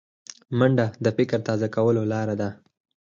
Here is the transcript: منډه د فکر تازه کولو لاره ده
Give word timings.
منډه 0.57 0.85
د 1.03 1.07
فکر 1.17 1.39
تازه 1.47 1.67
کولو 1.75 2.03
لاره 2.11 2.35
ده 2.41 2.49